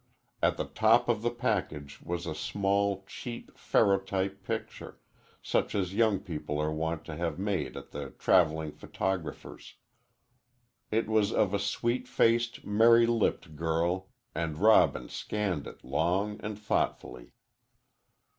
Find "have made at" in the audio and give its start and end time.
7.17-7.91